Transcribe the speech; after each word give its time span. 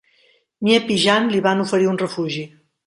Miep 0.69 0.89
i 0.95 0.97
Jan 1.03 1.31
li 1.35 1.43
van 1.49 1.63
oferir 1.67 1.95
n 1.95 2.05
refugi. 2.05 2.49